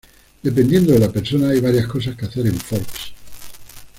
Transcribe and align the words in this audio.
Dependiendo 0.41 0.93
de 0.93 0.97
la 0.99 1.11
persona, 1.11 1.49
hay 1.49 1.59
varias 1.59 1.85
cosas 1.85 2.15
que 2.15 2.25
hacer 2.25 2.47
en 2.47 2.55
Forks. 2.59 3.13